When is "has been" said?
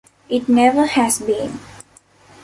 0.87-1.59